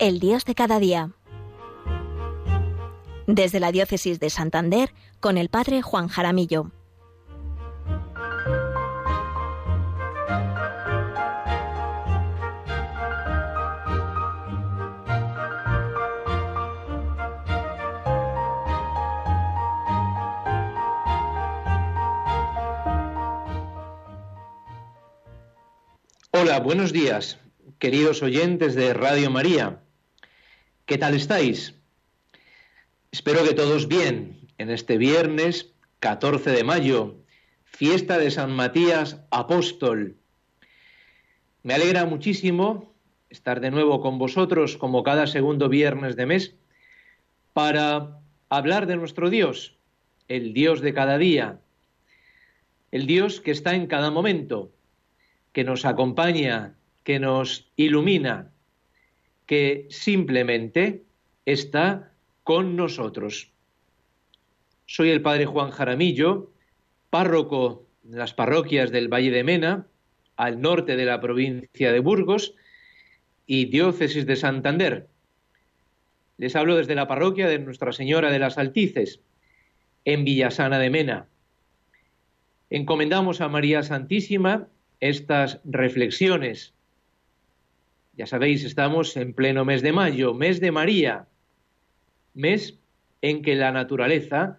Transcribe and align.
El 0.00 0.18
Dios 0.18 0.46
de 0.46 0.54
cada 0.54 0.78
día. 0.78 1.10
Desde 3.26 3.60
la 3.60 3.70
Diócesis 3.70 4.18
de 4.18 4.30
Santander, 4.30 4.94
con 5.20 5.36
el 5.36 5.50
Padre 5.50 5.82
Juan 5.82 6.08
Jaramillo. 6.08 6.70
Hola, 26.30 26.58
buenos 26.60 26.90
días, 26.90 27.38
queridos 27.78 28.22
oyentes 28.22 28.74
de 28.74 28.94
Radio 28.94 29.30
María. 29.30 29.82
¿Qué 30.90 30.98
tal 30.98 31.14
estáis? 31.14 31.76
Espero 33.12 33.44
que 33.44 33.54
todos 33.54 33.86
bien 33.86 34.40
en 34.58 34.70
este 34.70 34.98
viernes 34.98 35.72
14 36.00 36.50
de 36.50 36.64
mayo, 36.64 37.14
fiesta 37.62 38.18
de 38.18 38.28
San 38.32 38.50
Matías 38.50 39.22
Apóstol. 39.30 40.16
Me 41.62 41.74
alegra 41.74 42.06
muchísimo 42.06 42.92
estar 43.28 43.60
de 43.60 43.70
nuevo 43.70 44.00
con 44.00 44.18
vosotros 44.18 44.76
como 44.76 45.04
cada 45.04 45.28
segundo 45.28 45.68
viernes 45.68 46.16
de 46.16 46.26
mes 46.26 46.56
para 47.52 48.18
hablar 48.48 48.88
de 48.88 48.96
nuestro 48.96 49.30
Dios, 49.30 49.76
el 50.26 50.52
Dios 50.54 50.80
de 50.80 50.92
cada 50.92 51.18
día, 51.18 51.60
el 52.90 53.06
Dios 53.06 53.40
que 53.40 53.52
está 53.52 53.76
en 53.76 53.86
cada 53.86 54.10
momento, 54.10 54.72
que 55.52 55.62
nos 55.62 55.84
acompaña, 55.84 56.74
que 57.04 57.20
nos 57.20 57.70
ilumina, 57.76 58.49
que 59.50 59.88
simplemente 59.90 61.02
está 61.44 62.12
con 62.44 62.76
nosotros. 62.76 63.50
Soy 64.86 65.10
el 65.10 65.22
Padre 65.22 65.44
Juan 65.44 65.72
Jaramillo, 65.72 66.52
párroco 67.10 67.84
de 68.04 68.18
las 68.18 68.32
parroquias 68.32 68.92
del 68.92 69.12
Valle 69.12 69.32
de 69.32 69.42
Mena, 69.42 69.88
al 70.36 70.60
norte 70.60 70.94
de 70.94 71.04
la 71.04 71.20
provincia 71.20 71.90
de 71.90 71.98
Burgos, 71.98 72.54
y 73.44 73.64
diócesis 73.64 74.24
de 74.24 74.36
Santander. 74.36 75.08
Les 76.38 76.54
hablo 76.54 76.76
desde 76.76 76.94
la 76.94 77.08
parroquia 77.08 77.48
de 77.48 77.58
Nuestra 77.58 77.90
Señora 77.90 78.30
de 78.30 78.38
las 78.38 78.56
Altices, 78.56 79.18
en 80.04 80.24
Villasana 80.24 80.78
de 80.78 80.90
Mena. 80.90 81.26
Encomendamos 82.70 83.40
a 83.40 83.48
María 83.48 83.82
Santísima 83.82 84.68
estas 85.00 85.58
reflexiones 85.64 86.72
ya 88.12 88.26
sabéis, 88.26 88.64
estamos 88.64 89.16
en 89.16 89.32
pleno 89.34 89.64
mes 89.64 89.82
de 89.82 89.92
mayo, 89.92 90.34
mes 90.34 90.60
de 90.60 90.72
María, 90.72 91.26
mes 92.34 92.78
en 93.22 93.42
que 93.42 93.54
la 93.54 93.72
naturaleza 93.72 94.58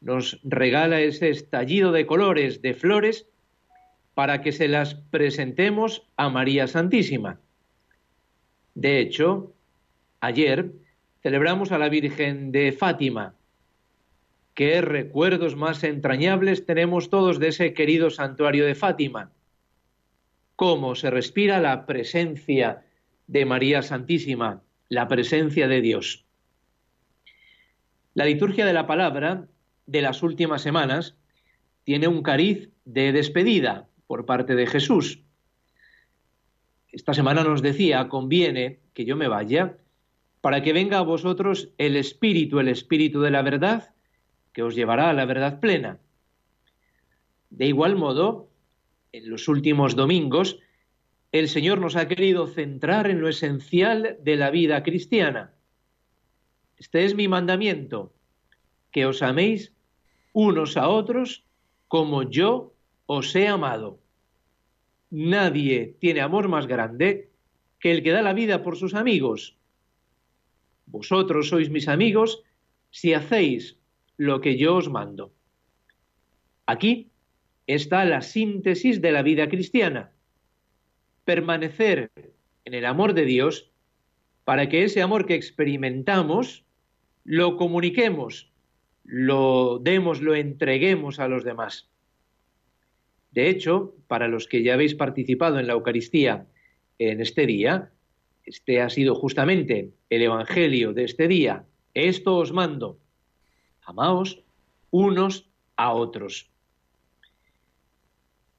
nos 0.00 0.40
regala 0.42 1.00
ese 1.00 1.30
estallido 1.30 1.92
de 1.92 2.06
colores, 2.06 2.60
de 2.62 2.74
flores, 2.74 3.26
para 4.14 4.42
que 4.42 4.52
se 4.52 4.68
las 4.68 4.94
presentemos 4.94 6.06
a 6.16 6.28
María 6.28 6.66
Santísima. 6.66 7.40
De 8.74 8.98
hecho, 8.98 9.54
ayer 10.20 10.72
celebramos 11.22 11.72
a 11.72 11.78
la 11.78 11.88
Virgen 11.88 12.52
de 12.52 12.72
Fátima. 12.72 13.34
Qué 14.54 14.82
recuerdos 14.82 15.56
más 15.56 15.82
entrañables 15.82 16.66
tenemos 16.66 17.08
todos 17.08 17.38
de 17.38 17.48
ese 17.48 17.72
querido 17.72 18.10
santuario 18.10 18.66
de 18.66 18.74
Fátima. 18.74 19.30
Cómo 20.62 20.94
se 20.94 21.10
respira 21.10 21.58
la 21.58 21.86
presencia 21.86 22.86
de 23.26 23.44
María 23.44 23.82
Santísima, 23.82 24.62
la 24.88 25.08
presencia 25.08 25.66
de 25.66 25.80
Dios. 25.80 26.24
La 28.14 28.26
liturgia 28.26 28.64
de 28.64 28.72
la 28.72 28.86
palabra 28.86 29.48
de 29.86 30.02
las 30.02 30.22
últimas 30.22 30.62
semanas 30.62 31.16
tiene 31.82 32.06
un 32.06 32.22
cariz 32.22 32.70
de 32.84 33.10
despedida 33.10 33.88
por 34.06 34.24
parte 34.24 34.54
de 34.54 34.68
Jesús. 34.68 35.24
Esta 36.92 37.12
semana 37.12 37.42
nos 37.42 37.60
decía, 37.60 38.08
conviene 38.08 38.78
que 38.94 39.04
yo 39.04 39.16
me 39.16 39.26
vaya 39.26 39.78
para 40.40 40.62
que 40.62 40.72
venga 40.72 40.98
a 40.98 41.02
vosotros 41.02 41.70
el 41.76 41.96
Espíritu, 41.96 42.60
el 42.60 42.68
Espíritu 42.68 43.20
de 43.20 43.32
la 43.32 43.42
verdad, 43.42 43.96
que 44.52 44.62
os 44.62 44.76
llevará 44.76 45.10
a 45.10 45.12
la 45.12 45.24
verdad 45.24 45.58
plena. 45.58 45.98
De 47.50 47.66
igual 47.66 47.96
modo, 47.96 48.51
en 49.12 49.30
los 49.30 49.46
últimos 49.48 49.94
domingos 49.94 50.58
el 51.30 51.48
Señor 51.48 51.80
nos 51.80 51.96
ha 51.96 52.08
querido 52.08 52.46
centrar 52.46 53.08
en 53.08 53.20
lo 53.20 53.28
esencial 53.28 54.18
de 54.22 54.36
la 54.36 54.50
vida 54.50 54.82
cristiana. 54.82 55.54
Este 56.76 57.04
es 57.04 57.14
mi 57.14 57.28
mandamiento, 57.28 58.12
que 58.90 59.06
os 59.06 59.22
améis 59.22 59.72
unos 60.32 60.76
a 60.76 60.88
otros 60.88 61.44
como 61.88 62.24
yo 62.24 62.74
os 63.06 63.34
he 63.36 63.48
amado. 63.48 64.00
Nadie 65.10 65.96
tiene 66.00 66.20
amor 66.20 66.48
más 66.48 66.66
grande 66.66 67.30
que 67.78 67.92
el 67.92 68.02
que 68.02 68.12
da 68.12 68.22
la 68.22 68.32
vida 68.32 68.62
por 68.62 68.76
sus 68.76 68.94
amigos. 68.94 69.56
Vosotros 70.86 71.48
sois 71.48 71.70
mis 71.70 71.88
amigos 71.88 72.42
si 72.90 73.14
hacéis 73.14 73.78
lo 74.16 74.40
que 74.40 74.58
yo 74.58 74.76
os 74.76 74.88
mando. 74.88 75.32
Aquí 76.66 77.11
está 77.74 78.04
la 78.04 78.22
síntesis 78.22 79.00
de 79.00 79.12
la 79.12 79.22
vida 79.22 79.48
cristiana 79.48 80.12
permanecer 81.24 82.10
en 82.64 82.74
el 82.74 82.84
amor 82.84 83.14
de 83.14 83.24
Dios 83.24 83.70
para 84.44 84.68
que 84.68 84.84
ese 84.84 85.02
amor 85.02 85.26
que 85.26 85.34
experimentamos 85.34 86.64
lo 87.24 87.56
comuniquemos, 87.56 88.50
lo 89.04 89.78
demos, 89.78 90.20
lo 90.20 90.34
entreguemos 90.34 91.20
a 91.20 91.28
los 91.28 91.44
demás. 91.44 91.88
De 93.30 93.48
hecho, 93.48 93.94
para 94.08 94.28
los 94.28 94.46
que 94.46 94.62
ya 94.62 94.74
habéis 94.74 94.94
participado 94.94 95.58
en 95.58 95.66
la 95.66 95.72
Eucaristía 95.74 96.46
en 96.98 97.20
este 97.20 97.46
día, 97.46 97.90
este 98.44 98.80
ha 98.80 98.90
sido 98.90 99.14
justamente 99.14 99.92
el 100.10 100.22
Evangelio 100.22 100.92
de 100.92 101.04
este 101.04 101.28
día. 101.28 101.64
Esto 101.94 102.36
os 102.36 102.52
mando. 102.52 102.98
Amaos 103.82 104.42
unos 104.90 105.48
a 105.76 105.92
otros. 105.92 106.51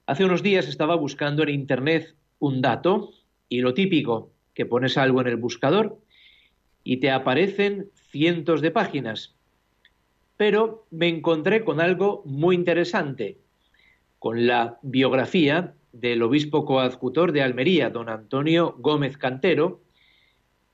Hace 0.06 0.26
unos 0.26 0.42
días 0.42 0.68
estaba 0.68 0.96
buscando 0.96 1.42
en 1.42 1.48
Internet 1.48 2.14
un 2.38 2.60
dato 2.60 3.10
y 3.48 3.60
lo 3.62 3.72
típico, 3.72 4.32
que 4.52 4.66
pones 4.66 4.98
algo 4.98 5.22
en 5.22 5.28
el 5.28 5.36
buscador 5.36 5.98
y 6.82 6.98
te 6.98 7.10
aparecen 7.10 7.88
cientos 7.94 8.60
de 8.60 8.70
páginas. 8.70 9.34
Pero 10.36 10.86
me 10.90 11.08
encontré 11.08 11.64
con 11.64 11.80
algo 11.80 12.22
muy 12.26 12.54
interesante, 12.54 13.38
con 14.18 14.46
la 14.46 14.78
biografía 14.82 15.74
del 15.92 16.22
obispo 16.22 16.66
coadjutor 16.66 17.32
de 17.32 17.40
Almería, 17.40 17.88
don 17.88 18.10
Antonio 18.10 18.76
Gómez 18.78 19.16
Cantero, 19.16 19.80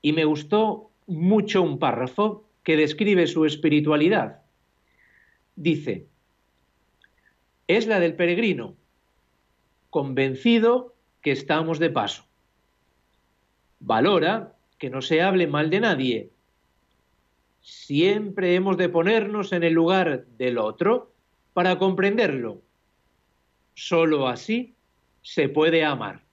y 0.01 0.11
me 0.11 0.25
gustó 0.25 0.91
mucho 1.07 1.61
un 1.61 1.79
párrafo 1.79 2.49
que 2.63 2.75
describe 2.75 3.27
su 3.27 3.45
espiritualidad. 3.45 4.41
Dice, 5.55 6.07
es 7.67 7.87
la 7.87 8.01
del 8.01 8.15
peregrino, 8.15 8.75
convencido 9.91 10.95
que 11.21 11.31
estamos 11.31 11.77
de 11.77 11.91
paso. 11.91 12.23
Valora 13.79 14.55
que 14.79 14.89
no 14.89 15.03
se 15.03 15.21
hable 15.21 15.45
mal 15.45 15.69
de 15.69 15.79
nadie. 15.81 16.31
Siempre 17.61 18.55
hemos 18.55 18.77
de 18.77 18.89
ponernos 18.89 19.51
en 19.51 19.63
el 19.63 19.73
lugar 19.73 20.25
del 20.37 20.57
otro 20.57 21.13
para 21.53 21.77
comprenderlo. 21.77 22.61
Solo 23.75 24.27
así 24.27 24.73
se 25.21 25.49
puede 25.49 25.83
amar. 25.83 26.23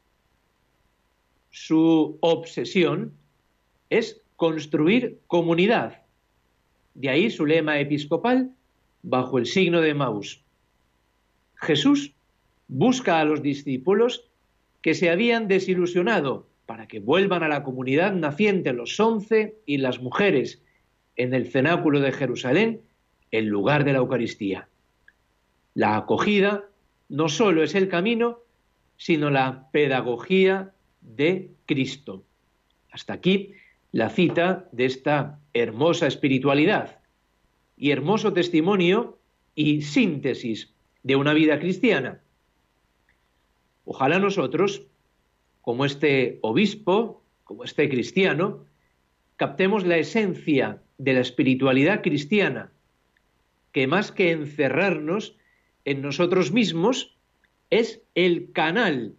Su 1.51 2.17
obsesión 2.21 3.13
es 3.91 4.23
construir 4.37 5.21
comunidad. 5.27 6.03
De 6.95 7.11
ahí 7.11 7.31
su 7.31 7.45
lema 7.45 7.81
episcopal 7.81 8.53
bajo 9.03 9.39
el 9.39 9.47
signo 9.47 9.81
de 9.81 9.95
Maús. 9.95 10.43
Jesús 11.57 12.15
busca 12.69 13.20
a 13.20 13.25
los 13.25 13.43
discípulos 13.43 14.29
que 14.82 14.94
se 14.94 15.11
habían 15.11 15.49
desilusionado 15.49 16.47
para 16.67 16.87
que 16.87 17.00
vuelvan 17.00 17.43
a 17.43 17.49
la 17.49 17.62
comunidad 17.62 18.12
naciente 18.12 18.73
los 18.73 19.00
once 19.00 19.56
y 19.67 19.79
las 19.79 20.00
mujeres 20.00 20.62
en 21.17 21.35
el 21.35 21.50
cenáculo 21.50 22.00
de 22.00 22.12
Jerusalén 22.12 22.82
en 23.31 23.49
lugar 23.49 23.85
de 23.85 23.93
la 23.93 23.99
Eucaristía. 23.99 24.69
La 25.75 25.97
acogida 25.97 26.65
no 27.09 27.29
solo 27.29 27.62
es 27.62 27.75
el 27.75 27.88
camino, 27.88 28.41
sino 28.97 29.31
la 29.31 29.71
pedagogía 29.71 30.73
de 31.00 31.50
Cristo. 31.67 32.25
Hasta 32.91 33.14
aquí 33.14 33.55
la 33.93 34.11
cita 34.11 34.69
de 34.73 34.85
esta 34.85 35.38
hermosa 35.55 36.06
espiritualidad 36.06 36.99
y 37.76 37.91
hermoso 37.91 38.32
testimonio 38.32 39.19
y 39.55 39.82
síntesis 39.82 40.75
de 41.03 41.17
una 41.17 41.32
vida 41.32 41.59
cristiana. 41.59 42.21
Ojalá 43.90 44.19
nosotros, 44.19 44.82
como 45.62 45.87
este 45.87 46.40
obispo, 46.43 47.23
como 47.44 47.64
este 47.64 47.88
cristiano, 47.88 48.67
captemos 49.37 49.87
la 49.87 49.96
esencia 49.96 50.82
de 50.99 51.14
la 51.14 51.20
espiritualidad 51.20 52.02
cristiana, 52.02 52.70
que 53.73 53.87
más 53.87 54.12
que 54.12 54.31
encerrarnos 54.31 55.37
en 55.87 56.02
nosotros 56.02 56.52
mismos, 56.52 57.17
es 57.70 58.02
el 58.14 58.52
canal 58.52 59.14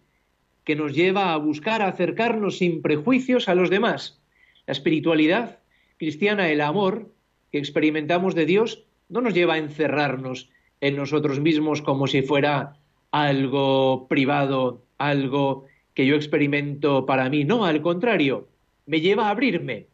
que 0.62 0.76
nos 0.76 0.94
lleva 0.94 1.32
a 1.32 1.36
buscar 1.36 1.82
acercarnos 1.82 2.58
sin 2.58 2.80
prejuicios 2.80 3.48
a 3.48 3.56
los 3.56 3.70
demás. 3.70 4.20
La 4.66 4.72
espiritualidad 4.72 5.58
cristiana, 5.96 6.48
el 6.48 6.60
amor 6.60 7.10
que 7.50 7.58
experimentamos 7.58 8.36
de 8.36 8.46
Dios, 8.46 8.84
no 9.08 9.20
nos 9.20 9.34
lleva 9.34 9.54
a 9.54 9.58
encerrarnos 9.58 10.48
en 10.80 10.94
nosotros 10.94 11.40
mismos 11.40 11.82
como 11.82 12.06
si 12.06 12.22
fuera 12.22 12.79
algo 13.10 14.06
privado, 14.08 14.82
algo 14.98 15.66
que 15.94 16.06
yo 16.06 16.16
experimento 16.16 17.06
para 17.06 17.28
mí. 17.28 17.44
No, 17.44 17.64
al 17.64 17.82
contrario, 17.82 18.48
me 18.86 19.00
lleva 19.00 19.26
a 19.26 19.30
abrirme, 19.30 19.86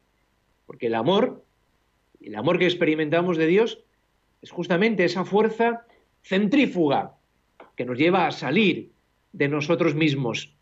porque 0.66 0.86
el 0.86 0.94
amor, 0.94 1.44
el 2.20 2.34
amor 2.34 2.58
que 2.58 2.66
experimentamos 2.66 3.36
de 3.36 3.46
Dios, 3.46 3.80
es 4.42 4.50
justamente 4.50 5.04
esa 5.04 5.24
fuerza 5.24 5.86
centrífuga 6.22 7.14
que 7.76 7.84
nos 7.84 7.98
lleva 7.98 8.26
a 8.26 8.32
salir 8.32 8.90
de 9.32 9.48
nosotros 9.48 9.94
mismos, 9.94 10.54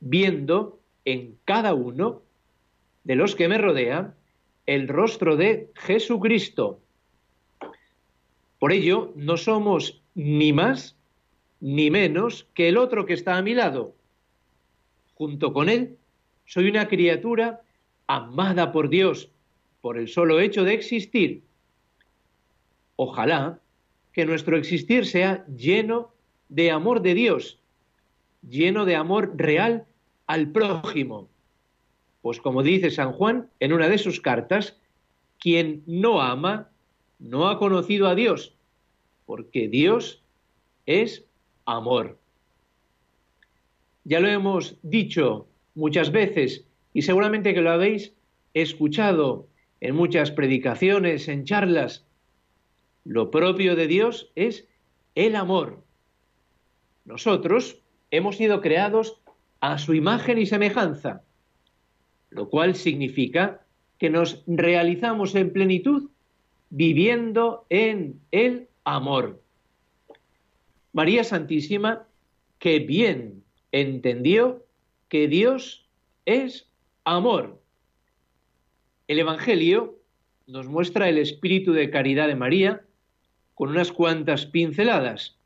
viendo 0.00 0.80
en 1.04 1.38
cada 1.44 1.74
uno 1.74 2.22
de 3.04 3.16
los 3.16 3.34
que 3.34 3.48
me 3.48 3.58
rodean 3.58 4.14
el 4.66 4.88
rostro 4.88 5.36
de 5.36 5.70
Jesucristo. 5.74 6.80
Por 8.58 8.72
ello, 8.72 9.12
no 9.16 9.36
somos 9.36 10.02
ni 10.14 10.52
más 10.52 10.97
ni 11.60 11.90
menos 11.90 12.46
que 12.54 12.68
el 12.68 12.76
otro 12.76 13.06
que 13.06 13.14
está 13.14 13.36
a 13.36 13.42
mi 13.42 13.54
lado. 13.54 13.94
Junto 15.14 15.52
con 15.52 15.68
él, 15.68 15.96
soy 16.46 16.68
una 16.68 16.88
criatura 16.88 17.62
amada 18.06 18.72
por 18.72 18.88
Dios 18.88 19.30
por 19.80 19.98
el 19.98 20.08
solo 20.08 20.40
hecho 20.40 20.64
de 20.64 20.74
existir. 20.74 21.42
Ojalá 22.96 23.60
que 24.12 24.26
nuestro 24.26 24.56
existir 24.56 25.06
sea 25.06 25.46
lleno 25.46 26.12
de 26.48 26.70
amor 26.70 27.02
de 27.02 27.14
Dios, 27.14 27.58
lleno 28.48 28.84
de 28.84 28.96
amor 28.96 29.32
real 29.36 29.86
al 30.26 30.50
prójimo. 30.50 31.28
Pues 32.22 32.40
como 32.40 32.62
dice 32.62 32.90
San 32.90 33.12
Juan 33.12 33.48
en 33.60 33.72
una 33.72 33.88
de 33.88 33.98
sus 33.98 34.20
cartas, 34.20 34.76
quien 35.38 35.82
no 35.86 36.20
ama 36.20 36.70
no 37.18 37.48
ha 37.48 37.58
conocido 37.58 38.08
a 38.08 38.14
Dios, 38.14 38.54
porque 39.26 39.68
Dios 39.68 40.22
es 40.86 41.24
amor. 41.68 42.18
Ya 44.04 44.20
lo 44.20 44.28
hemos 44.28 44.78
dicho 44.82 45.46
muchas 45.74 46.10
veces 46.10 46.64
y 46.94 47.02
seguramente 47.02 47.52
que 47.52 47.60
lo 47.60 47.70
habéis 47.70 48.14
escuchado 48.54 49.46
en 49.80 49.94
muchas 49.94 50.30
predicaciones, 50.30 51.28
en 51.28 51.44
charlas. 51.44 52.06
Lo 53.04 53.30
propio 53.30 53.76
de 53.76 53.86
Dios 53.86 54.32
es 54.34 54.66
el 55.14 55.36
amor. 55.36 55.84
Nosotros 57.04 57.82
hemos 58.10 58.36
sido 58.36 58.62
creados 58.62 59.20
a 59.60 59.76
su 59.76 59.92
imagen 59.92 60.38
y 60.38 60.46
semejanza, 60.46 61.22
lo 62.30 62.48
cual 62.48 62.76
significa 62.76 63.60
que 63.98 64.08
nos 64.08 64.42
realizamos 64.46 65.34
en 65.34 65.52
plenitud 65.52 66.10
viviendo 66.70 67.66
en 67.68 68.20
el 68.30 68.68
amor. 68.84 69.42
María 70.98 71.22
Santísima, 71.22 72.08
que 72.58 72.80
bien 72.80 73.44
entendió 73.70 74.66
que 75.08 75.28
Dios 75.28 75.88
es 76.24 76.72
amor. 77.04 77.62
El 79.06 79.20
Evangelio 79.20 80.02
nos 80.48 80.66
muestra 80.66 81.08
el 81.08 81.18
espíritu 81.18 81.72
de 81.72 81.90
caridad 81.90 82.26
de 82.26 82.34
María 82.34 82.84
con 83.54 83.68
unas 83.68 83.92
cuantas 83.92 84.46
pinceladas. 84.46 85.38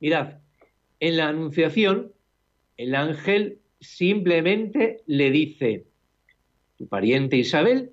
Mirad, 0.00 0.38
en 0.98 1.18
la 1.18 1.28
Anunciación, 1.28 2.14
el 2.78 2.94
ángel 2.94 3.58
simplemente 3.80 5.02
le 5.04 5.30
dice, 5.30 5.84
tu 6.78 6.88
pariente 6.88 7.36
Isabel 7.36 7.92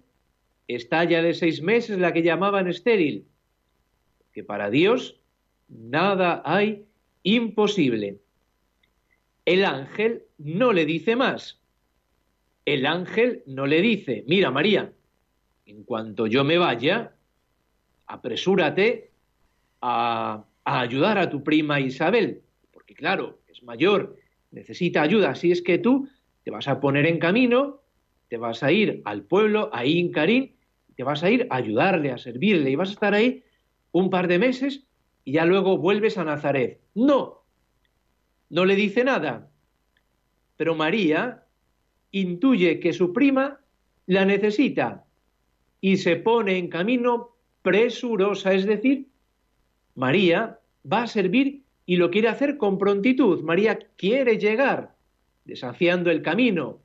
está 0.70 1.04
ya 1.04 1.22
de 1.22 1.34
seis 1.34 1.62
meses 1.62 1.98
la 2.00 2.14
que 2.14 2.24
llamaban 2.24 2.70
estéril, 2.70 3.28
que 4.32 4.46
para 4.46 4.70
Dios 4.70 5.19
nada 5.70 6.42
hay 6.46 6.86
imposible. 7.24 8.20
El 9.46 9.66
ángel 9.66 10.24
no 10.38 10.74
le 10.74 10.86
dice 10.86 11.16
más. 11.16 11.60
El 12.66 12.86
ángel 12.86 13.44
no 13.48 13.66
le 13.66 13.82
dice, 13.82 14.24
mira 14.28 14.52
María, 14.52 14.92
en 15.66 15.84
cuanto 15.84 16.28
yo 16.28 16.44
me 16.44 16.58
vaya, 16.58 17.14
apresúrate 18.06 19.12
a, 19.82 20.46
ayudar 20.66 21.18
a 21.18 21.30
tu 21.30 21.44
prima 21.44 21.80
Isabel, 21.80 22.42
porque 22.72 22.94
claro, 22.94 23.40
es 23.48 23.64
mayor, 23.64 24.18
necesita 24.52 25.02
ayuda, 25.02 25.32
así 25.32 25.52
es 25.52 25.62
que 25.62 25.80
tú 25.80 26.08
te 26.44 26.52
vas 26.52 26.68
a 26.68 26.80
poner 26.80 27.08
en 27.08 27.18
camino, 27.18 27.82
te 28.28 28.38
vas 28.38 28.62
a 28.62 28.72
ir 28.72 29.02
al 29.06 29.24
pueblo, 29.24 29.70
a 29.74 29.86
Incarín, 29.86 30.56
te 30.96 31.04
vas 31.04 31.24
a 31.24 31.32
ir 31.32 31.48
a 31.50 31.56
ayudarle, 31.56 32.12
a 32.12 32.18
servirle, 32.18 32.70
y 32.70 32.76
vas 32.76 32.90
a 32.90 32.94
estar 32.94 33.14
ahí 33.14 33.44
un 33.92 34.12
par 34.12 34.28
de 34.28 34.38
meses 34.38 34.86
y 35.30 35.34
ya 35.34 35.46
luego 35.46 35.78
vuelves 35.78 36.18
a 36.18 36.24
Nazaret. 36.24 36.82
No, 36.96 37.44
no 38.50 38.66
le 38.66 38.76
dice 38.76 39.04
nada. 39.04 39.52
Pero 40.58 40.74
María 40.74 41.44
intuye 42.10 42.80
que 42.80 42.94
su 42.94 43.14
prima 43.14 43.60
la 44.08 44.26
necesita 44.26 45.06
y 45.82 45.98
se 45.98 46.16
pone 46.16 46.58
en 46.58 46.68
camino 46.68 47.38
presurosa, 47.62 48.54
es 48.56 48.66
decir, 48.66 49.10
María 49.94 50.62
va 50.92 51.04
a 51.04 51.08
servir 51.08 51.62
y 51.86 51.98
lo 51.98 52.10
quiere 52.10 52.30
hacer 52.30 52.58
con 52.58 52.80
prontitud. 52.80 53.44
María 53.44 53.78
quiere 53.98 54.40
llegar, 54.40 54.96
desafiando 55.46 56.10
el 56.10 56.24
camino, 56.24 56.80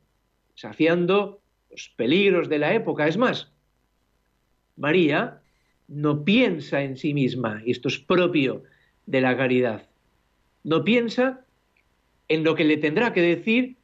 desafiando 0.53 1.41
los 1.71 1.89
peligros 1.97 2.47
de 2.47 2.59
la 2.59 2.75
época. 2.75 3.07
Es 3.07 3.17
más, 3.17 3.51
María 4.75 5.41
no 5.87 6.23
piensa 6.23 6.81
en 6.81 6.97
sí 6.97 7.13
misma, 7.13 7.61
y 7.65 7.71
esto 7.71 7.87
es 7.87 7.99
propio 7.99 8.63
de 9.05 9.21
la 9.21 9.37
caridad, 9.37 9.87
no 10.63 10.83
piensa 10.83 11.41
en 12.27 12.43
lo 12.43 12.55
que 12.55 12.63
le 12.63 12.77
tendrá 12.77 13.13
que 13.13 13.21
decir 13.21 13.75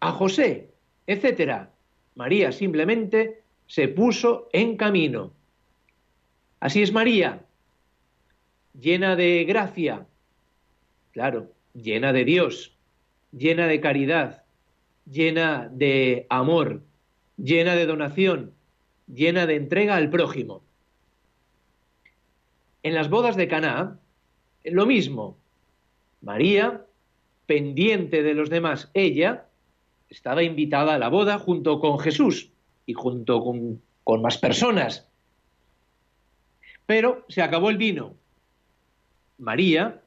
a 0.00 0.12
José, 0.12 0.68
etcétera. 1.06 1.70
María 2.14 2.52
simplemente 2.52 3.40
se 3.66 3.88
puso 3.88 4.48
en 4.52 4.76
camino. 4.76 5.32
Así 6.60 6.82
es 6.82 6.92
María, 6.92 7.42
llena 8.78 9.16
de 9.16 9.44
gracia, 9.44 10.06
claro, 11.12 11.50
llena 11.72 12.12
de 12.12 12.24
Dios, 12.24 12.76
llena 13.32 13.66
de 13.66 13.80
caridad, 13.80 14.42
llena 15.10 15.70
de 15.72 16.26
amor, 16.28 16.82
llena 17.36 17.74
de 17.76 17.86
donación, 17.86 18.52
llena 19.06 19.46
de 19.46 19.56
entrega 19.56 19.96
al 19.96 20.10
prójimo. 20.10 20.62
En 22.82 22.94
las 22.94 23.10
bodas 23.10 23.36
de 23.36 23.48
Caná, 23.48 23.98
lo 24.64 24.86
mismo. 24.86 25.36
María, 26.22 26.86
pendiente 27.46 28.22
de 28.22 28.34
los 28.34 28.50
demás, 28.50 28.90
ella 28.94 29.46
estaba 30.08 30.42
invitada 30.42 30.94
a 30.94 30.98
la 30.98 31.08
boda 31.08 31.38
junto 31.38 31.80
con 31.80 31.98
Jesús 31.98 32.50
y 32.86 32.94
junto 32.94 33.42
con, 33.42 33.80
con 34.04 34.22
más 34.22 34.38
personas. 34.38 35.08
Pero 36.86 37.24
se 37.28 37.42
acabó 37.42 37.70
el 37.70 37.76
vino. 37.76 38.14
María, 39.38 40.02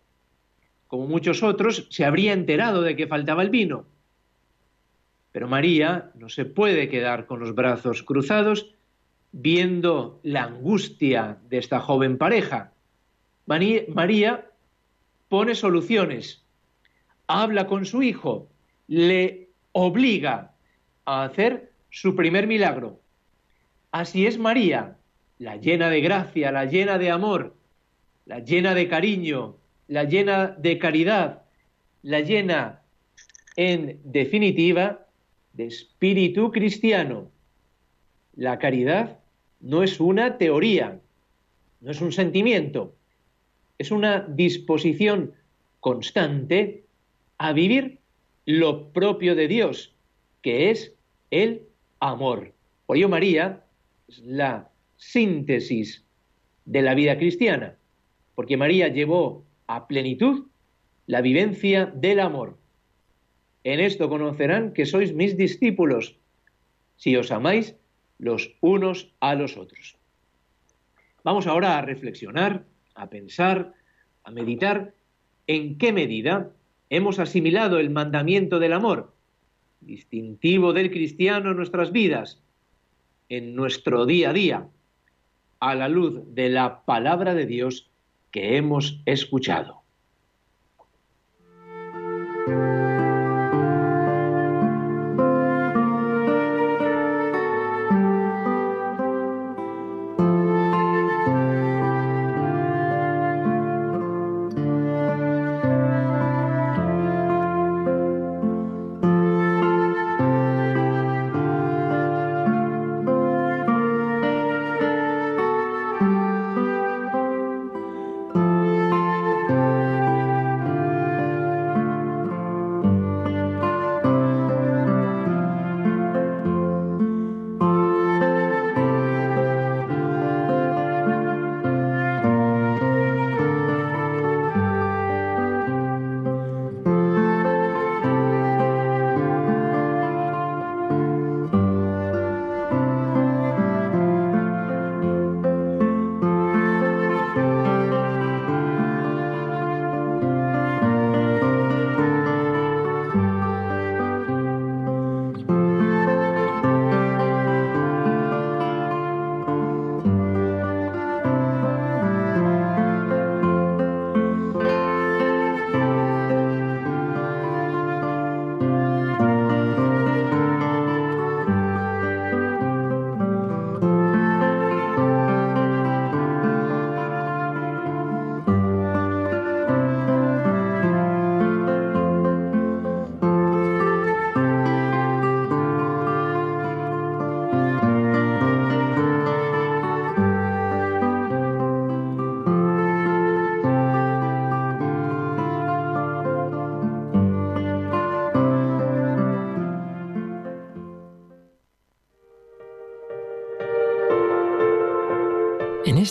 como 0.88 1.08
muchos 1.08 1.42
otros, 1.42 1.88
se 1.90 2.06
habría 2.06 2.34
enterado 2.34 2.82
de 2.82 2.96
que 2.96 3.08
faltaba 3.08 3.42
el 3.42 3.50
vino. 3.50 3.86
Pero 5.32 5.48
María 5.48 6.12
no 6.16 6.30
se 6.30 6.46
puede 6.46 6.90
quedar 6.90 7.26
con 7.26 7.40
los 7.40 7.56
brazos 7.56 8.04
cruzados 8.04 8.74
viendo 9.34 10.20
la 10.24 10.44
angustia 10.44 11.40
de 11.50 11.58
esta 11.58 11.80
joven 11.80 12.18
pareja. 12.18 12.72
María 13.46 14.46
pone 15.28 15.56
soluciones, 15.56 16.46
habla 17.28 17.68
con 17.68 17.86
su 17.86 18.04
hijo, 18.04 18.48
le 18.88 19.50
obliga 19.74 20.54
a 21.06 21.24
hacer 21.24 21.72
su 21.90 22.16
primer 22.16 22.48
milagro. 22.48 23.02
Así 23.92 24.28
es 24.28 24.38
María, 24.38 24.98
la 25.40 25.58
llena 25.58 25.90
de 25.90 26.02
gracia, 26.02 26.52
la 26.52 26.66
llena 26.66 27.00
de 27.00 27.10
amor, 27.10 27.56
la 28.26 28.40
llena 28.40 28.76
de 28.76 28.88
cariño, 28.88 29.58
la 29.88 30.04
llena 30.04 30.56
de 30.58 30.78
caridad, 30.78 31.42
la 32.04 32.20
llena, 32.22 32.82
en 33.56 34.00
definitiva, 34.04 35.08
de 35.54 35.66
espíritu 35.66 36.52
cristiano. 36.52 37.32
La 38.36 38.60
caridad 38.60 39.23
no 39.64 39.82
es 39.82 40.00
una 40.00 40.38
teoría, 40.38 41.00
no 41.80 41.92
es 41.92 42.02
un 42.02 42.12
sentimiento, 42.12 42.94
es 43.78 43.92
una 43.92 44.20
disposición 44.20 45.34
constante 45.80 46.84
a 47.38 47.54
vivir 47.54 48.00
lo 48.46 48.90
propio 48.92 49.36
de 49.36 49.48
Dios, 49.48 49.96
que 50.42 50.70
es 50.70 50.94
el 51.32 51.64
amor. 52.02 52.54
Por 52.86 52.98
ello 52.98 53.08
María 53.08 53.64
es 54.10 54.20
la 54.20 54.70
síntesis 54.98 56.04
de 56.66 56.82
la 56.82 56.94
vida 56.94 57.18
cristiana, 57.18 57.78
porque 58.36 58.58
María 58.58 58.90
llevó 58.90 59.46
a 59.68 59.88
plenitud 59.88 60.48
la 61.08 61.22
vivencia 61.22 61.86
del 61.86 62.20
amor. 62.20 62.58
En 63.64 63.80
esto 63.80 64.10
conocerán 64.10 64.74
que 64.74 64.86
sois 64.86 65.14
mis 65.14 65.38
discípulos, 65.38 66.18
si 66.98 67.16
os 67.16 67.32
amáis 67.32 67.76
los 68.24 68.56
unos 68.62 69.12
a 69.20 69.36
los 69.36 69.58
otros. 69.58 69.98
Vamos 71.24 71.46
ahora 71.46 71.78
a 71.78 71.82
reflexionar, 71.82 72.66
a 72.96 73.10
pensar, 73.10 73.74
a 74.24 74.32
meditar 74.32 74.94
en 75.48 75.78
qué 75.78 75.92
medida 75.92 76.52
hemos 76.90 77.20
asimilado 77.20 77.80
el 77.80 77.90
mandamiento 77.90 78.60
del 78.60 78.74
amor, 78.74 79.14
distintivo 79.82 80.72
del 80.72 80.90
cristiano 80.90 81.52
en 81.52 81.58
nuestras 81.58 81.92
vidas, 81.92 82.42
en 83.28 83.56
nuestro 83.56 84.06
día 84.06 84.30
a 84.30 84.34
día, 84.34 84.68
a 85.60 85.76
la 85.76 85.90
luz 85.90 86.22
de 86.34 86.50
la 86.50 86.86
palabra 86.86 87.34
de 87.34 87.46
Dios 87.46 87.90
que 88.32 88.56
hemos 88.56 89.02
escuchado. 89.06 89.83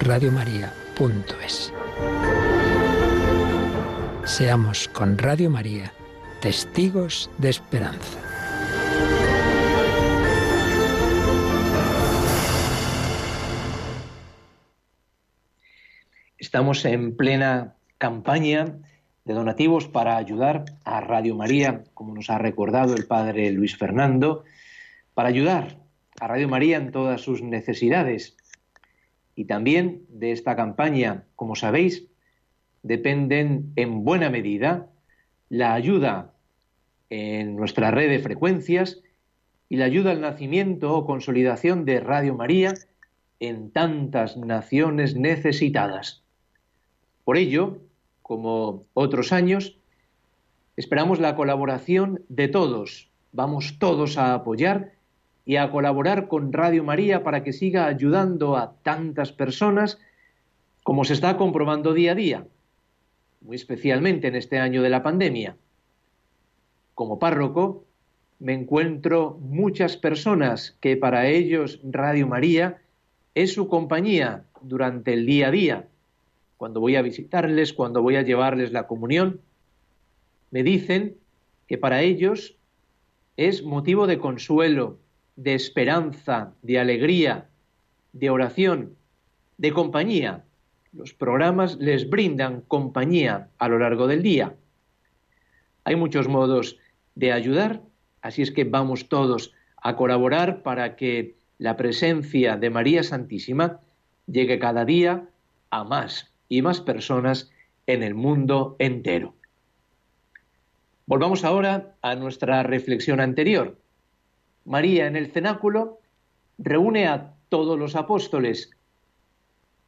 radiomaria.es. 0.00 1.72
Seamos 4.24 4.88
con 4.88 5.18
Radio 5.18 5.50
María 5.50 5.92
testigos 6.40 7.30
de 7.38 7.48
esperanza. 7.50 8.18
Estamos 16.38 16.84
en 16.84 17.16
plena 17.16 17.74
campaña 17.98 18.78
de 19.24 19.34
donativos 19.34 19.88
para 19.88 20.16
ayudar 20.16 20.64
a 20.84 21.00
Radio 21.00 21.34
María, 21.34 21.82
como 21.94 22.14
nos 22.14 22.30
ha 22.30 22.38
recordado 22.38 22.94
el 22.94 23.06
padre 23.06 23.50
Luis 23.50 23.76
Fernando, 23.76 24.44
para 25.14 25.30
ayudar 25.30 25.78
a 26.20 26.28
Radio 26.28 26.48
María 26.48 26.76
en 26.76 26.92
todas 26.92 27.22
sus 27.22 27.42
necesidades 27.42 28.36
y 29.36 29.44
también 29.44 30.02
de 30.08 30.32
esta 30.32 30.56
campaña, 30.56 31.24
como 31.36 31.54
sabéis, 31.54 32.06
dependen 32.82 33.72
en 33.76 34.02
buena 34.02 34.30
medida 34.30 34.88
la 35.50 35.74
ayuda 35.74 36.32
en 37.10 37.54
nuestra 37.54 37.90
red 37.90 38.08
de 38.08 38.18
frecuencias 38.18 39.02
y 39.68 39.76
la 39.76 39.84
ayuda 39.84 40.12
al 40.12 40.22
nacimiento 40.22 40.94
o 40.94 41.06
consolidación 41.06 41.84
de 41.84 42.00
Radio 42.00 42.34
María 42.34 42.74
en 43.38 43.70
tantas 43.70 44.36
naciones 44.36 45.14
necesitadas. 45.14 46.22
Por 47.24 47.36
ello, 47.36 47.78
como 48.22 48.84
otros 48.94 49.32
años, 49.32 49.76
esperamos 50.76 51.20
la 51.20 51.36
colaboración 51.36 52.24
de 52.28 52.48
todos. 52.48 53.10
Vamos 53.32 53.78
todos 53.78 54.16
a 54.16 54.32
apoyar 54.32 54.95
y 55.46 55.56
a 55.56 55.70
colaborar 55.70 56.26
con 56.26 56.52
Radio 56.52 56.82
María 56.82 57.22
para 57.22 57.44
que 57.44 57.52
siga 57.52 57.86
ayudando 57.86 58.56
a 58.56 58.74
tantas 58.82 59.32
personas 59.32 59.98
como 60.82 61.04
se 61.04 61.14
está 61.14 61.36
comprobando 61.36 61.94
día 61.94 62.12
a 62.12 62.14
día, 62.16 62.46
muy 63.40 63.56
especialmente 63.56 64.26
en 64.26 64.34
este 64.34 64.58
año 64.58 64.82
de 64.82 64.90
la 64.90 65.04
pandemia. 65.04 65.56
Como 66.94 67.20
párroco, 67.20 67.84
me 68.40 68.54
encuentro 68.54 69.38
muchas 69.40 69.96
personas 69.96 70.76
que 70.80 70.96
para 70.96 71.28
ellos 71.28 71.80
Radio 71.84 72.26
María 72.26 72.82
es 73.34 73.54
su 73.54 73.68
compañía 73.68 74.44
durante 74.62 75.12
el 75.12 75.26
día 75.26 75.48
a 75.48 75.50
día, 75.52 75.88
cuando 76.56 76.80
voy 76.80 76.96
a 76.96 77.02
visitarles, 77.02 77.72
cuando 77.72 78.02
voy 78.02 78.16
a 78.16 78.22
llevarles 78.22 78.72
la 78.72 78.88
comunión. 78.88 79.40
Me 80.50 80.64
dicen 80.64 81.16
que 81.68 81.78
para 81.78 82.02
ellos 82.02 82.56
es 83.36 83.62
motivo 83.62 84.06
de 84.06 84.18
consuelo, 84.18 84.98
de 85.36 85.54
esperanza, 85.54 86.52
de 86.62 86.78
alegría, 86.78 87.46
de 88.12 88.30
oración, 88.30 88.96
de 89.58 89.72
compañía. 89.72 90.44
Los 90.92 91.12
programas 91.12 91.76
les 91.76 92.08
brindan 92.08 92.62
compañía 92.62 93.48
a 93.58 93.68
lo 93.68 93.78
largo 93.78 94.06
del 94.06 94.22
día. 94.22 94.54
Hay 95.84 95.96
muchos 95.96 96.26
modos 96.28 96.78
de 97.14 97.32
ayudar, 97.32 97.82
así 98.22 98.42
es 98.42 98.50
que 98.50 98.64
vamos 98.64 99.08
todos 99.08 99.52
a 99.82 99.94
colaborar 99.96 100.62
para 100.62 100.96
que 100.96 101.36
la 101.58 101.76
presencia 101.76 102.56
de 102.56 102.70
María 102.70 103.02
Santísima 103.02 103.80
llegue 104.26 104.58
cada 104.58 104.84
día 104.84 105.28
a 105.70 105.84
más 105.84 106.32
y 106.48 106.62
más 106.62 106.80
personas 106.80 107.50
en 107.86 108.02
el 108.02 108.14
mundo 108.14 108.76
entero. 108.78 109.34
Volvamos 111.06 111.44
ahora 111.44 111.94
a 112.02 112.16
nuestra 112.16 112.62
reflexión 112.64 113.20
anterior. 113.20 113.78
María 114.66 115.06
en 115.06 115.16
el 115.16 115.30
cenáculo 115.30 116.00
reúne 116.58 117.06
a 117.06 117.32
todos 117.48 117.78
los 117.78 117.94
apóstoles. 117.94 118.70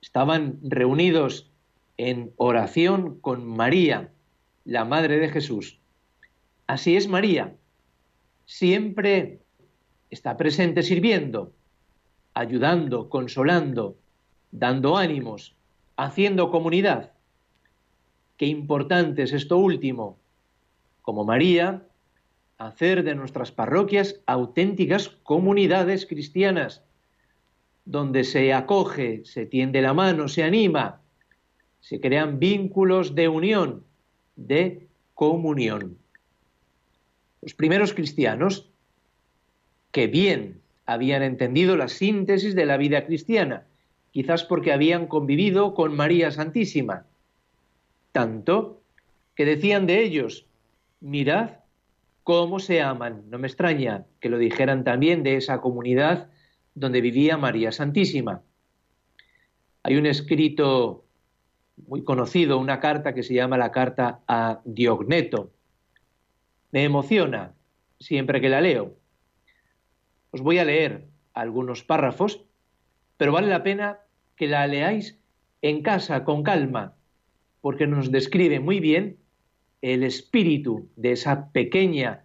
Estaban 0.00 0.58
reunidos 0.62 1.50
en 1.97 2.32
oración 2.37 3.18
con 3.20 3.44
María, 3.44 4.12
la 4.64 4.85
Madre 4.85 5.18
de 5.18 5.28
Jesús. 5.28 5.78
Así 6.68 6.97
es 6.97 7.08
María. 7.08 7.56
Siempre 8.47 9.40
está 10.11 10.37
presente 10.37 10.82
sirviendo, 10.82 11.52
ayudando, 12.35 13.08
consolando, 13.08 13.97
dando 14.52 14.97
ánimos, 14.97 15.56
haciendo 15.97 16.50
comunidad. 16.50 17.12
Qué 18.37 18.47
importante 18.47 19.25
es 19.25 19.32
esto 19.32 19.58
último. 19.58 20.16
Como 21.02 21.25
María, 21.25 21.82
hacer 22.59 23.05
de 23.05 23.15
nuestras 23.15 23.53
parroquias 23.53 24.21
auténticas 24.27 25.09
comunidades 25.23 26.07
cristianas, 26.07 26.83
donde 27.85 28.25
se 28.25 28.53
acoge, 28.53 29.25
se 29.25 29.47
tiende 29.47 29.81
la 29.81 29.95
mano, 29.95 30.29
se 30.29 30.43
anima, 30.43 31.00
se 31.81 32.00
crean 32.00 32.38
vínculos 32.38 33.15
de 33.15 33.29
unión, 33.29 33.85
de 34.37 34.88
comunión. 35.15 35.97
Los 37.41 37.55
primeros 37.55 37.95
cristianos, 37.95 38.69
que 39.93 40.09
bien 40.09 40.61
habían 40.85 41.23
entendido 41.23 41.76
la 41.76 41.89
síntesis 41.89 42.54
de 42.54 42.67
la 42.67 42.76
vida 42.76 43.06
cristiana, 43.06 43.67
quizás 44.11 44.43
porque 44.43 44.73
habían 44.73 45.06
convivido 45.06 45.75
con 45.75 45.95
María 45.95 46.32
Santísima. 46.32 47.06
Tanto 48.11 48.82
que 49.37 49.45
decían 49.45 49.87
de 49.87 50.02
ellos, 50.02 50.47
mirad 51.00 51.50
cómo 52.28 52.58
se 52.58 52.82
aman. 52.82 53.23
No 53.30 53.38
me 53.38 53.47
extraña 53.47 54.04
que 54.21 54.28
lo 54.28 54.36
dijeran 54.36 54.84
también 54.84 55.23
de 55.23 55.36
esa 55.36 55.62
comunidad 55.62 56.28
donde 56.75 57.00
vivía 57.00 57.38
María 57.38 57.73
Santísima. 57.73 58.43
Hay 59.82 59.97
un 59.97 60.04
escrito 60.04 61.06
muy 61.86 62.04
conocido, 62.04 62.58
una 62.58 62.80
carta 62.80 63.14
que 63.14 63.23
se 63.23 63.32
llama 63.32 63.56
la 63.56 63.73
carta 63.73 64.21
a 64.28 64.60
Diogneto. 64.67 65.54
Me 66.71 66.84
emociona 66.84 67.54
siempre 67.99 68.43
que 68.43 68.50
la 68.50 68.60
leo. 68.60 68.95
Os 70.30 70.43
voy 70.43 70.58
a 70.58 70.67
leer 70.67 71.08
algunos 71.32 71.82
párrafos 71.82 72.45
pero 73.17 73.32
vale 73.32 73.49
la 73.49 73.62
pena 73.62 74.00
que 74.36 74.49
la 74.49 74.67
leáis 74.67 75.19
en 75.62 75.80
casa 75.82 76.25
con 76.25 76.43
calma, 76.43 76.95
porque 77.62 77.86
nos 77.86 78.12
describe 78.12 78.60
muy 78.60 78.80
bien 78.80 79.17
el 79.82 80.02
espíritu 80.02 80.88
de 80.97 81.12
esa 81.12 81.50
pequeña 81.52 82.25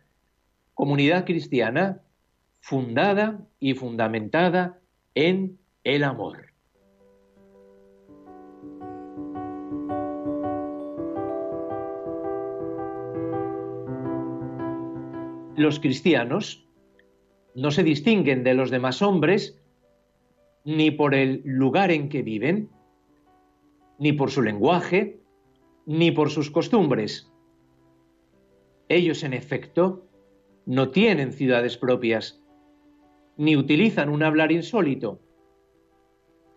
comunidad 0.74 1.26
cristiana 1.26 2.02
fundada 2.60 3.46
y 3.60 3.74
fundamentada 3.74 4.80
en 5.16 5.60
el 5.84 6.04
amor. 6.04 6.54
Los 15.56 15.80
cristianos 15.80 16.68
no 17.54 17.70
se 17.70 17.84
distinguen 17.84 18.44
de 18.44 18.56
los 18.56 18.72
demás 18.72 19.02
hombres 19.02 19.60
ni 20.66 20.90
por 20.92 21.14
el 21.14 21.42
lugar 21.46 21.92
en 21.92 22.10
que 22.10 22.24
viven, 22.24 22.70
ni 24.00 24.14
por 24.14 24.32
su 24.32 24.42
lenguaje, 24.42 25.20
ni 25.86 26.12
por 26.12 26.30
sus 26.30 26.50
costumbres. 26.50 27.33
Ellos, 28.90 29.24
en 29.24 29.34
efecto, 29.34 30.06
no 30.66 30.90
tienen 30.90 31.34
ciudades 31.34 31.78
propias, 31.78 32.42
ni 33.38 33.56
utilizan 33.56 34.10
un 34.10 34.24
hablar 34.24 34.52
insólito, 34.52 35.20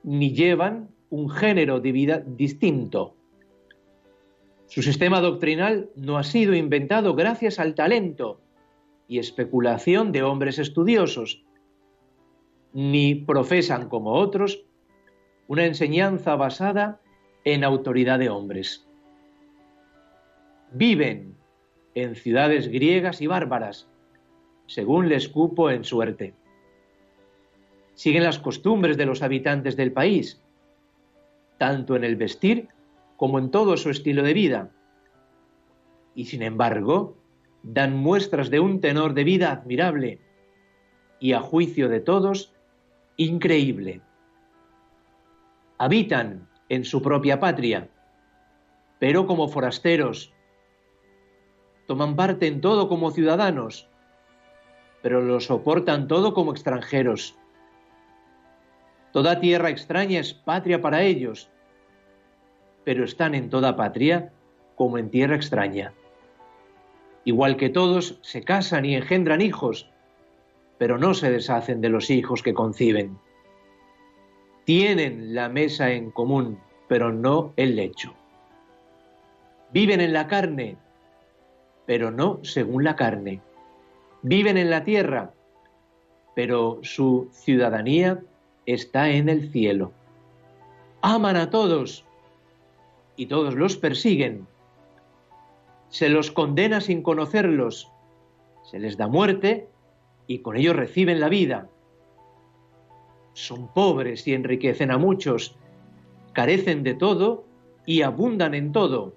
ni 0.02 0.32
llevan 0.32 0.90
un 1.10 1.30
género 1.30 1.80
de 1.80 1.92
vida 1.92 2.22
distinto. 2.26 3.16
Su 4.66 4.82
sistema 4.82 5.20
doctrinal 5.20 5.90
no 5.94 6.18
ha 6.18 6.24
sido 6.24 6.54
inventado 6.54 7.14
gracias 7.14 7.58
al 7.58 7.74
talento 7.74 8.40
y 9.08 9.18
especulación 9.18 10.12
de 10.12 10.22
hombres 10.22 10.58
estudiosos, 10.58 11.44
ni 12.72 13.14
profesan 13.14 13.88
como 13.88 14.12
otros 14.14 14.64
una 15.48 15.64
enseñanza 15.64 16.34
basada 16.34 17.00
en 17.44 17.62
autoridad 17.62 18.18
de 18.18 18.28
hombres. 18.28 18.86
Viven 20.72 21.36
en 21.96 22.14
ciudades 22.14 22.68
griegas 22.68 23.22
y 23.22 23.26
bárbaras, 23.26 23.88
según 24.66 25.08
les 25.08 25.30
cupo 25.30 25.70
en 25.70 25.82
suerte. 25.82 26.34
Siguen 27.94 28.22
las 28.22 28.38
costumbres 28.38 28.98
de 28.98 29.06
los 29.06 29.22
habitantes 29.22 29.76
del 29.76 29.92
país, 29.92 30.42
tanto 31.56 31.96
en 31.96 32.04
el 32.04 32.16
vestir 32.16 32.68
como 33.16 33.38
en 33.38 33.50
todo 33.50 33.78
su 33.78 33.88
estilo 33.88 34.22
de 34.22 34.34
vida. 34.34 34.70
Y 36.14 36.26
sin 36.26 36.42
embargo, 36.42 37.16
dan 37.62 37.96
muestras 37.96 38.50
de 38.50 38.60
un 38.60 38.82
tenor 38.82 39.14
de 39.14 39.24
vida 39.24 39.50
admirable 39.50 40.20
y 41.18 41.32
a 41.32 41.40
juicio 41.40 41.88
de 41.88 42.00
todos 42.00 42.52
increíble. 43.16 44.02
Habitan 45.78 46.46
en 46.68 46.84
su 46.84 47.00
propia 47.00 47.40
patria, 47.40 47.88
pero 48.98 49.26
como 49.26 49.48
forasteros. 49.48 50.35
Toman 51.86 52.16
parte 52.16 52.46
en 52.46 52.60
todo 52.60 52.88
como 52.88 53.10
ciudadanos, 53.12 53.88
pero 55.02 55.20
lo 55.20 55.40
soportan 55.40 56.08
todo 56.08 56.34
como 56.34 56.52
extranjeros. 56.52 57.36
Toda 59.12 59.40
tierra 59.40 59.70
extraña 59.70 60.20
es 60.20 60.34
patria 60.34 60.82
para 60.82 61.02
ellos, 61.02 61.48
pero 62.84 63.04
están 63.04 63.34
en 63.34 63.50
toda 63.50 63.76
patria 63.76 64.32
como 64.74 64.98
en 64.98 65.10
tierra 65.10 65.36
extraña. 65.36 65.92
Igual 67.24 67.56
que 67.56 67.68
todos, 67.68 68.18
se 68.22 68.42
casan 68.42 68.84
y 68.84 68.94
engendran 68.94 69.40
hijos, 69.40 69.90
pero 70.78 70.98
no 70.98 71.14
se 71.14 71.30
deshacen 71.30 71.80
de 71.80 71.88
los 71.88 72.10
hijos 72.10 72.42
que 72.42 72.54
conciben. 72.54 73.18
Tienen 74.64 75.34
la 75.34 75.48
mesa 75.48 75.90
en 75.92 76.10
común, 76.10 76.58
pero 76.88 77.12
no 77.12 77.52
el 77.56 77.76
lecho. 77.76 78.14
Viven 79.72 80.00
en 80.00 80.12
la 80.12 80.26
carne, 80.26 80.76
pero 81.86 82.10
no 82.10 82.40
según 82.42 82.84
la 82.84 82.96
carne. 82.96 83.40
Viven 84.22 84.56
en 84.56 84.70
la 84.70 84.84
tierra, 84.84 85.32
pero 86.34 86.80
su 86.82 87.28
ciudadanía 87.32 88.22
está 88.66 89.08
en 89.10 89.28
el 89.28 89.50
cielo. 89.50 89.92
Aman 91.00 91.36
a 91.36 91.50
todos 91.50 92.04
y 93.16 93.26
todos 93.26 93.54
los 93.54 93.76
persiguen. 93.76 94.46
Se 95.88 96.08
los 96.08 96.30
condena 96.30 96.80
sin 96.80 97.02
conocerlos. 97.02 97.90
Se 98.64 98.78
les 98.78 98.96
da 98.96 99.06
muerte 99.06 99.68
y 100.26 100.40
con 100.40 100.56
ello 100.56 100.72
reciben 100.72 101.20
la 101.20 101.28
vida. 101.28 101.68
Son 103.32 103.68
pobres 103.72 104.26
y 104.26 104.34
enriquecen 104.34 104.90
a 104.90 104.98
muchos, 104.98 105.56
carecen 106.32 106.82
de 106.82 106.94
todo 106.94 107.44
y 107.84 108.02
abundan 108.02 108.54
en 108.54 108.72
todo. 108.72 109.14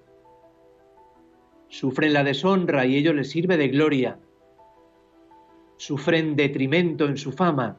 Sufren 1.70 2.12
la 2.12 2.24
deshonra 2.24 2.84
y 2.84 2.96
ello 2.96 3.12
les 3.12 3.30
sirve 3.30 3.56
de 3.56 3.68
gloria. 3.68 4.18
sufren 5.76 6.36
detrimento 6.36 7.06
en 7.06 7.16
su 7.16 7.32
fama, 7.32 7.78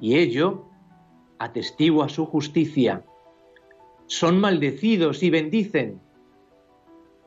y 0.00 0.16
ello 0.16 0.64
atestigua 1.38 2.08
su 2.08 2.26
justicia. 2.26 3.04
Son 4.06 4.40
maldecidos 4.40 5.22
y 5.22 5.30
bendicen. 5.30 6.00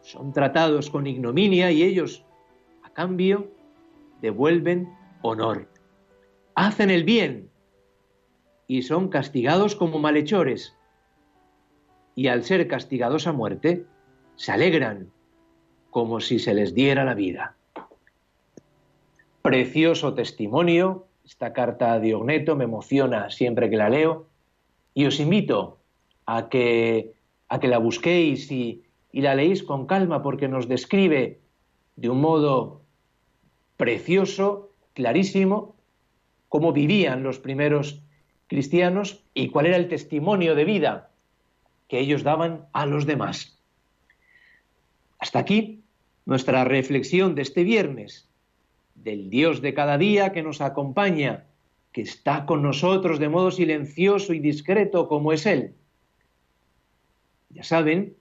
Son 0.01 0.33
tratados 0.33 0.89
con 0.89 1.07
ignominia 1.07 1.71
y 1.71 1.83
ellos, 1.83 2.25
a 2.83 2.89
cambio, 2.89 3.49
devuelven 4.21 4.89
honor. 5.21 5.71
Hacen 6.55 6.89
el 6.89 7.03
bien 7.03 7.49
y 8.67 8.81
son 8.81 9.07
castigados 9.07 9.75
como 9.75 9.99
malhechores. 9.99 10.75
Y 12.15 12.27
al 12.27 12.43
ser 12.43 12.67
castigados 12.67 13.27
a 13.27 13.33
muerte, 13.33 13.85
se 14.35 14.51
alegran 14.51 15.11
como 15.89 16.19
si 16.19 16.39
se 16.39 16.53
les 16.53 16.73
diera 16.73 17.03
la 17.03 17.13
vida. 17.13 17.55
Precioso 19.41 20.13
testimonio, 20.13 21.07
esta 21.25 21.53
carta 21.53 21.93
a 21.93 21.99
Diogneto 21.99 22.55
me 22.55 22.65
emociona 22.65 23.29
siempre 23.29 23.69
que 23.69 23.77
la 23.77 23.89
leo 23.89 24.27
y 24.93 25.05
os 25.05 25.19
invito 25.19 25.79
a 26.25 26.49
que, 26.49 27.13
a 27.47 27.59
que 27.59 27.67
la 27.67 27.77
busquéis 27.77 28.51
y, 28.51 28.83
y 29.11 29.21
la 29.21 29.35
leéis 29.35 29.63
con 29.63 29.85
calma 29.85 30.21
porque 30.21 30.47
nos 30.47 30.67
describe 30.67 31.39
de 31.95 32.09
un 32.09 32.21
modo 32.21 32.81
precioso, 33.77 34.71
clarísimo, 34.93 35.75
cómo 36.49 36.73
vivían 36.73 37.23
los 37.23 37.39
primeros 37.39 38.01
cristianos 38.47 39.23
y 39.33 39.49
cuál 39.49 39.67
era 39.67 39.77
el 39.77 39.87
testimonio 39.87 40.55
de 40.55 40.65
vida 40.65 41.11
que 41.87 41.99
ellos 41.99 42.23
daban 42.23 42.67
a 42.73 42.85
los 42.85 43.05
demás. 43.05 43.59
Hasta 45.19 45.39
aquí 45.39 45.78
nuestra 46.25 46.63
reflexión 46.63 47.35
de 47.35 47.41
este 47.41 47.63
viernes, 47.63 48.29
del 48.95 49.29
Dios 49.29 49.61
de 49.61 49.73
cada 49.73 49.97
día 49.97 50.31
que 50.31 50.43
nos 50.43 50.61
acompaña, 50.61 51.45
que 51.91 52.01
está 52.01 52.45
con 52.45 52.61
nosotros 52.61 53.19
de 53.19 53.29
modo 53.29 53.51
silencioso 53.51 54.33
y 54.33 54.39
discreto 54.39 55.07
como 55.07 55.33
es 55.33 55.45
Él. 55.45 55.73
Ya 57.49 57.63
saben 57.63 58.15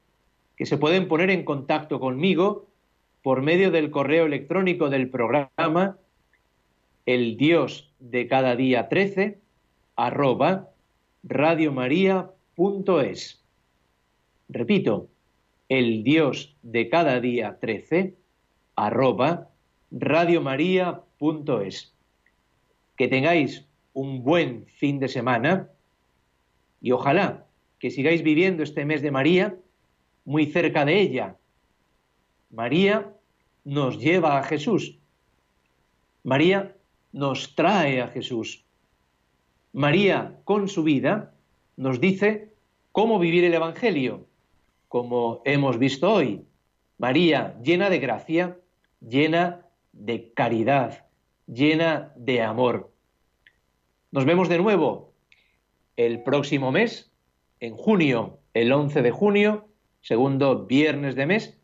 que 0.57 0.67
se 0.67 0.79
pueden 0.79 1.07
poner 1.07 1.31
en 1.31 1.45
contacto 1.45 2.01
conmigo 2.01 2.69
por 3.23 3.43
medio 3.43 3.71
del 3.71 3.91
correo 3.91 4.27
electrónico 4.27 4.89
del 4.89 5.11
programa 5.11 5.99
el 7.05 7.37
Dios 7.37 7.91
de 8.01 8.27
cada 8.27 8.55
día 8.55 8.89
13 8.89 9.39
arroba. 9.97 10.71
Repito, 14.49 15.09
el 15.69 16.03
Dios 16.03 16.57
de 16.63 16.89
cada 16.89 17.21
día 17.21 17.59
13 17.61 18.15
arroba 18.77 19.51
radiomaria.es. 19.91 21.95
Que 22.97 23.09
tengáis 23.09 23.67
un 23.93 24.23
buen 24.23 24.67
fin 24.67 24.99
de 24.99 25.09
semana 25.09 25.71
y 26.81 26.93
ojalá 26.93 27.47
que 27.79 27.91
sigáis 27.91 28.23
viviendo 28.23 28.63
este 28.63 28.85
mes 28.85 29.03
de 29.03 29.11
María 29.11 29.57
muy 30.25 30.47
cerca 30.47 30.85
de 30.85 31.01
ella. 31.01 31.37
María 32.51 33.13
nos 33.65 33.99
lleva 33.99 34.39
a 34.39 34.43
Jesús. 34.43 34.99
María 36.23 36.77
nos 37.13 37.55
trae 37.55 38.01
a 38.01 38.09
Jesús. 38.09 38.65
María, 39.73 40.41
con 40.45 40.69
su 40.69 40.83
vida, 40.83 41.35
nos 41.77 42.01
dice 42.01 42.55
cómo 42.93 43.19
vivir 43.19 43.45
el 43.45 43.55
Evangelio, 43.55 44.28
como 44.89 45.43
hemos 45.45 45.79
visto 45.79 46.13
hoy. 46.13 46.45
María, 46.97 47.59
llena 47.63 47.91
de 47.91 47.99
gracia, 47.99 48.59
llena 49.01 49.67
de 49.93 50.33
caridad, 50.33 51.07
llena 51.47 52.13
de 52.17 52.43
amor. 52.43 52.93
Nos 54.11 54.25
vemos 54.25 54.49
de 54.49 54.59
nuevo 54.59 55.13
el 55.97 56.23
próximo 56.23 56.73
mes, 56.73 57.13
en 57.61 57.77
junio, 57.77 58.39
el 58.55 58.73
11 58.73 59.03
de 59.03 59.11
junio, 59.11 59.69
segundo 60.01 60.67
viernes 60.67 61.15
de 61.15 61.27
mes, 61.27 61.59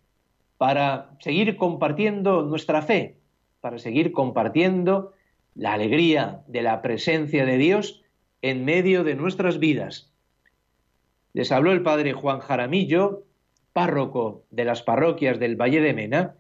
para 0.59 1.17
seguir 1.21 1.57
compartiendo 1.57 2.43
nuestra 2.43 2.83
fe, 2.83 3.19
para 3.61 3.79
seguir 3.79 4.13
compartiendo 4.13 5.13
la 5.55 5.73
alegría 5.73 6.43
de 6.47 6.63
la 6.63 6.83
presencia 6.83 7.47
de 7.47 7.59
Dios 7.59 8.03
en 8.43 8.65
medio 8.65 9.05
de 9.05 9.15
nuestras 9.15 9.59
vidas. 9.59 10.14
Les 11.35 11.53
habló 11.53 11.73
el 11.73 11.83
padre 11.83 12.13
Juan 12.13 12.39
Jaramillo, 12.39 13.25
párroco 13.73 14.45
de 14.51 14.65
las 14.65 14.83
parroquias 14.83 15.39
del 15.39 15.57
Valle 15.57 15.81
de 15.81 15.93
Mena, 15.93 16.37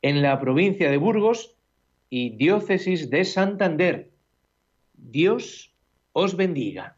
en 0.00 0.22
la 0.22 0.40
provincia 0.40 0.90
de 0.90 0.96
Burgos 0.96 1.56
y 2.08 2.30
diócesis 2.30 3.10
de 3.10 3.24
Santander. 3.24 4.10
Dios 4.94 5.74
os 6.12 6.36
bendiga. 6.36 6.97